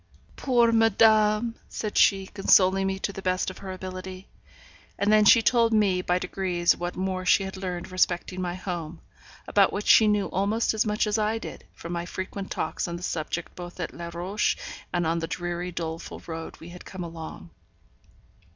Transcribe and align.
'Poor 0.35 0.71
madame,' 0.71 1.53
said 1.69 1.95
she, 1.95 2.25
consoling 2.25 2.87
me 2.87 2.97
to 2.97 3.13
the 3.13 3.21
best 3.21 3.51
of 3.51 3.59
her 3.59 3.71
ability. 3.71 4.27
And 4.97 5.13
then 5.13 5.25
she 5.25 5.43
told 5.43 5.73
me 5.73 6.01
by 6.01 6.17
degrees 6.17 6.75
what 6.75 6.95
more 6.95 7.23
she 7.23 7.43
had 7.43 7.55
learned 7.55 7.91
respecting 7.91 8.41
my 8.41 8.55
home, 8.55 9.01
about 9.47 9.71
which 9.71 9.85
she 9.85 10.07
knew 10.07 10.25
almost 10.29 10.73
as 10.73 10.87
much 10.87 11.05
as 11.05 11.19
I 11.19 11.37
did, 11.37 11.65
from 11.75 11.93
my 11.93 12.07
frequent 12.07 12.49
talks 12.49 12.87
on 12.87 12.95
the 12.95 13.03
subject 13.03 13.53
both 13.55 13.79
at 13.79 13.93
Les 13.93 14.11
Rochers 14.15 14.55
and 14.91 15.05
on 15.05 15.19
the 15.19 15.27
dreary, 15.27 15.71
doleful 15.71 16.19
road 16.25 16.59
we 16.59 16.69
had 16.69 16.83
come 16.83 17.03
along. 17.03 17.51